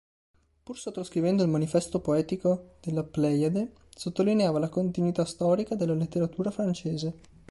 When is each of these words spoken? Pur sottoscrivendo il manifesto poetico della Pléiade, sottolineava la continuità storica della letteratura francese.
Pur 0.63 0.79
sottoscrivendo 0.79 1.43
il 1.43 1.49
manifesto 1.49 1.99
poetico 2.01 2.77
della 2.81 3.03
Pléiade, 3.03 3.71
sottolineava 3.95 4.57
la 4.57 4.67
continuità 4.67 5.25
storica 5.25 5.75
della 5.75 5.93
letteratura 5.93 6.49
francese. 6.49 7.13